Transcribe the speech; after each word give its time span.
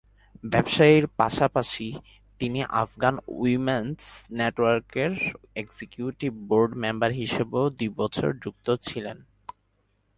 ব্যবসায়ের 0.43 1.05
পাশাপাশি 1.19 1.87
তিনি 2.39 2.59
আফগান 2.83 3.15
উইমেন্স 3.37 3.99
নেটওয়ার্কের 4.37 5.11
এক্সিকিউটিভ 5.55 6.31
বোর্ড 6.49 6.71
মেম্বার 6.83 7.11
হিসেবেও 7.21 7.65
দুই 7.77 7.89
বছর 7.99 8.29
যুক্ত 8.43 8.67
ছিলেন। 8.85 9.17